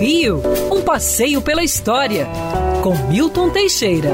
Rio, 0.00 0.42
um 0.70 0.82
passeio 0.82 1.40
pela 1.40 1.62
história, 1.62 2.26
com 2.82 2.94
Milton 3.08 3.50
Teixeira. 3.50 4.12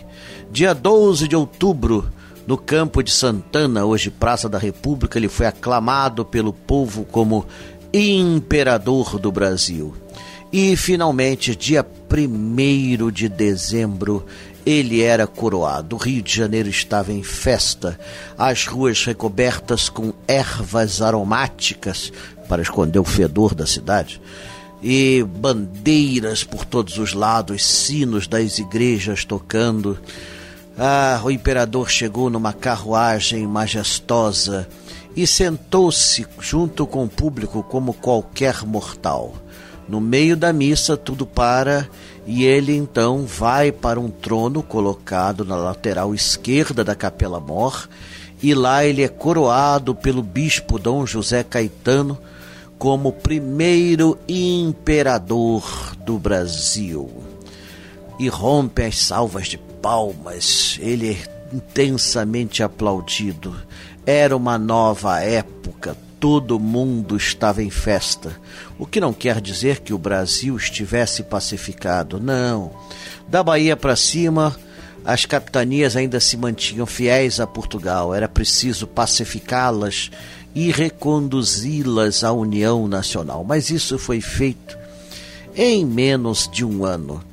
Dia 0.51 0.75
12 0.75 1.29
de 1.29 1.37
outubro, 1.37 2.11
no 2.47 2.59
campo 2.59 3.01
de 3.01 3.12
Santana, 3.12 3.85
hoje 3.85 4.11
Praça 4.11 4.49
da 4.49 4.59
República, 4.59 5.19
ele 5.19 5.29
foi 5.29 5.47
aclamado 5.47 6.25
pelo 6.25 6.53
povo 6.53 7.05
como 7.05 7.47
Imperador 7.93 9.21
do 9.21 9.31
Brasil. 9.31 9.95
E 10.53 10.75
finalmente, 10.77 11.55
dia 11.55 11.87
1 12.11 13.11
de 13.12 13.29
dezembro, 13.29 14.27
ele 14.64 15.03
era 15.03 15.27
coroado. 15.27 15.97
O 15.97 15.98
Rio 15.98 16.22
de 16.22 16.34
Janeiro 16.34 16.69
estava 16.69 17.12
em 17.12 17.22
festa, 17.22 17.98
as 18.39 18.66
ruas 18.66 19.05
recobertas 19.05 19.89
com 19.89 20.12
ervas 20.27 21.03
aromáticas 21.03 22.12
para 22.48 22.62
esconder 22.62 22.98
o 22.98 23.05
fedor 23.05 23.55
da 23.55 23.66
cidade, 23.66 24.20
e 24.83 25.25
bandeiras 25.25 26.42
por 26.42 26.64
todos 26.64 26.98
os 26.98 27.12
lados, 27.12 27.64
sinos 27.64 28.27
das 28.27 28.58
igrejas 28.58 29.25
tocando. 29.25 29.98
Ah, 30.77 31.20
o 31.22 31.31
imperador 31.31 31.91
chegou 31.91 32.31
numa 32.31 32.53
carruagem 32.53 33.47
majestosa 33.47 34.66
e 35.14 35.27
sentou-se 35.27 36.27
junto 36.41 36.86
com 36.86 37.05
o 37.05 37.08
público 37.08 37.62
como 37.62 37.92
qualquer 37.92 38.64
mortal. 38.64 39.34
No 39.91 40.01
meio 40.01 40.37
da 40.37 40.53
missa, 40.53 40.97
tudo 40.97 41.27
para 41.27 41.89
e 42.25 42.45
ele 42.45 42.77
então 42.77 43.27
vai 43.27 43.73
para 43.73 43.99
um 43.99 44.09
trono 44.09 44.62
colocado 44.62 45.45
na 45.45 45.56
lateral 45.56 46.15
esquerda 46.15 46.84
da 46.84 46.95
Capela 46.95 47.41
Mor, 47.41 47.89
e 48.41 48.55
lá 48.55 48.84
ele 48.84 49.03
é 49.03 49.09
coroado 49.09 49.93
pelo 49.93 50.23
bispo 50.23 50.79
Dom 50.79 51.05
José 51.05 51.43
Caetano 51.43 52.17
como 52.79 53.11
primeiro 53.11 54.17
imperador 54.29 55.65
do 56.06 56.21
Brasil. 56.21 57.11
E 58.17 58.29
rompe 58.29 58.84
as 58.84 58.97
salvas 58.97 59.49
de 59.49 59.59
palmas, 59.59 60.79
ele 60.81 61.15
é 61.15 61.17
intensamente 61.53 62.62
aplaudido. 62.62 63.56
Era 64.06 64.37
uma 64.37 64.56
nova 64.56 65.19
época, 65.19 65.97
todo 66.20 66.60
mundo 66.60 67.16
estava 67.16 67.62
em 67.62 67.70
festa. 67.70 68.38
O 68.78 68.84
que 68.84 69.00
não 69.00 69.12
quer 69.12 69.41
dizer 69.41 69.81
que 69.81 69.94
o 69.94 69.98
Brasil 69.98 70.54
estivesse 70.54 71.22
pacificado, 71.22 72.20
não. 72.20 72.70
Da 73.26 73.42
Bahia 73.42 73.75
para 73.75 73.97
cima, 73.97 74.54
as 75.03 75.25
capitanias 75.25 75.97
ainda 75.97 76.20
se 76.20 76.36
mantinham 76.36 76.84
fiéis 76.84 77.41
a 77.41 77.47
Portugal. 77.47 78.14
Era 78.14 78.28
preciso 78.28 78.86
pacificá-las 78.86 80.10
e 80.54 80.70
reconduzi-las 80.70 82.22
à 82.22 82.32
União 82.32 82.87
Nacional. 82.87 83.42
Mas 83.42 83.70
isso 83.70 83.98
foi 83.98 84.20
feito 84.20 84.78
em 85.56 85.87
menos 85.87 86.48
de 86.52 86.64
um 86.66 86.84
ano. 86.84 87.25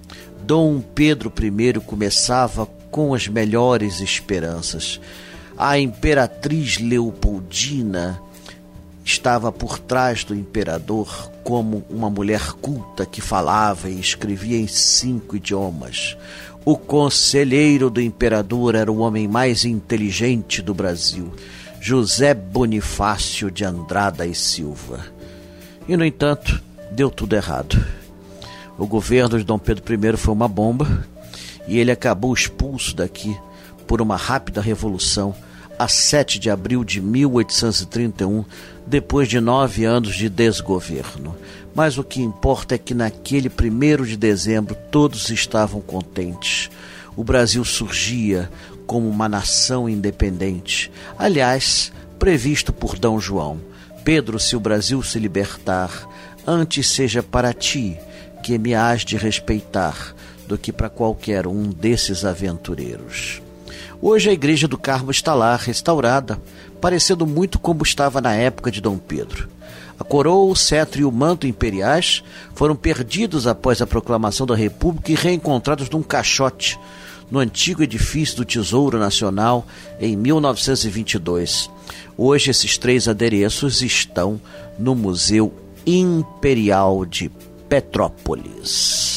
Dom 0.46 0.80
Pedro 0.80 1.32
I 1.38 1.80
começava 1.82 2.66
com 2.90 3.14
as 3.14 3.28
melhores 3.28 4.00
esperanças. 4.00 4.98
A 5.58 5.78
imperatriz 5.78 6.78
Leopoldina 6.78 8.22
estava 9.18 9.52
por 9.52 9.80
trás 9.80 10.24
do 10.24 10.36
imperador 10.36 11.32
como 11.44 11.84
uma 11.90 12.10
mulher 12.10 12.52
culta 12.54 13.04
que 13.04 13.20
falava 13.20 13.90
e 13.90 14.00
escrevia 14.00 14.58
em 14.58 14.68
cinco 14.68 15.36
idiomas. 15.36 16.16
O 16.64 16.78
conselheiro 16.78 17.90
do 17.90 18.00
imperador 18.00 18.76
era 18.76 18.92
o 18.92 19.00
homem 19.00 19.28
mais 19.28 19.66
inteligente 19.66 20.62
do 20.62 20.74
Brasil, 20.74 21.34
José 21.82 22.34
Bonifácio 22.34 23.50
de 23.50 23.66
Andrada 23.66 24.26
e 24.26 24.36
Silva. 24.36 25.04
E, 25.88 25.98
no 25.98 26.06
entanto, 26.06 26.62
deu 26.92 27.10
tudo 27.10 27.36
errado. 27.36 27.84
O 28.78 28.86
governo 28.86 29.40
de 29.40 29.44
Dom 29.44 29.58
Pedro 29.58 29.84
I 29.94 30.18
foi 30.18 30.34
uma 30.34 30.48
bomba 30.48 31.08
e 31.68 31.80
ele 31.80 31.92
acabou 31.92 32.34
expulso 32.34 32.96
daqui 32.96 33.36
por 33.88 34.00
uma 34.00 34.16
rápida 34.16 34.62
revolução 34.62 35.34
a 35.78 35.88
7 35.88 36.40
de 36.40 36.50
abril 36.50 36.84
de 36.84 37.02
1831, 37.02 38.44
depois 38.86 39.28
de 39.28 39.40
nove 39.40 39.86
anos 39.86 40.16
de 40.16 40.30
desgoverno. 40.30 41.36
Mas 41.76 41.98
o 41.98 42.04
que 42.04 42.22
importa 42.22 42.76
é 42.76 42.78
que 42.78 42.94
naquele 42.94 43.50
primeiro 43.50 44.06
de 44.06 44.18
dezembro 44.18 44.76
todos 44.90 45.30
estavam 45.30 45.80
contentes. 45.80 46.70
O 47.16 47.24
Brasil 47.24 47.64
surgia 47.64 48.50
como 48.86 49.08
uma 49.08 49.30
nação 49.30 49.88
independente. 49.88 50.92
Aliás, 51.18 51.92
previsto 52.18 52.74
por 52.74 52.98
D. 52.98 53.08
João. 53.20 53.60
Pedro, 54.04 54.40
se 54.40 54.56
o 54.56 54.60
Brasil 54.60 55.04
se 55.04 55.20
libertar, 55.20 55.92
antes 56.48 56.88
seja 56.88 57.22
para 57.22 57.54
ti 57.54 57.98
que 58.42 58.58
me 58.58 58.74
hás 58.74 59.04
de 59.04 59.18
respeitar 59.18 60.16
do 60.48 60.58
que 60.58 60.72
para 60.72 60.90
qualquer 60.90 61.46
um 61.46 61.64
desses 61.70 62.24
aventureiros. 62.24 63.42
Hoje 64.02 64.30
a 64.30 64.34
igreja 64.34 64.68
do 64.68 64.78
Carmo 64.78 65.12
está 65.12 65.34
lá, 65.34 65.56
restaurada, 65.56 66.40
parecendo 66.80 67.26
muito 67.26 67.60
como 67.60 67.84
estava 67.84 68.22
na 68.22 68.34
época 68.34 68.72
de 68.72 68.82
Dom 68.82 68.98
Pedro. 68.98 69.50
A 70.00 70.04
coroa, 70.04 70.52
o 70.52 70.56
cetro 70.56 71.02
e 71.02 71.06
o 71.06 71.12
manto 71.12 71.48
imperiais 71.48 72.24
foram 72.54 72.76
perdidos 72.76 73.48
após 73.48 73.82
a 73.82 73.88
proclamação 73.88 74.46
da 74.46 74.56
República 74.56 75.12
e 75.12 75.16
reencontrados 75.16 75.90
num 75.90 76.04
caixote 76.04 76.80
no 77.32 77.40
antigo 77.40 77.84
edifício 77.84 78.38
do 78.38 78.46
Tesouro 78.46 79.00
Nacional 79.00 79.66
em 80.00 80.16
1922. 80.16 81.70
Hoje 82.18 82.52
esses 82.52 82.78
três 82.78 83.08
adereços 83.08 83.82
estão 83.82 84.40
no 84.78 84.96
Museu 84.96 85.52
Imperial 85.86 87.06
de 87.06 87.30
Petrópolis. 87.68 89.17